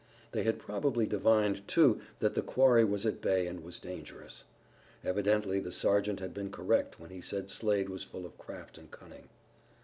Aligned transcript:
They 0.31 0.41
had 0.41 0.57
probably 0.57 1.05
divined, 1.05 1.67
too, 1.67 1.99
that 2.21 2.33
the 2.33 2.41
quarry 2.41 2.83
was 2.83 3.05
at 3.05 3.21
bay 3.21 3.45
and 3.45 3.63
was 3.63 3.77
dangerous. 3.77 4.45
Evidently 5.05 5.59
the 5.59 5.71
sergeant 5.71 6.19
had 6.19 6.33
been 6.33 6.49
correct 6.49 6.99
when 6.99 7.11
he 7.11 7.21
said 7.21 7.51
Slade 7.51 7.87
was 7.87 8.01
full 8.03 8.25
of 8.25 8.35
craft 8.39 8.79
and 8.79 8.89
cunning. 8.89 9.29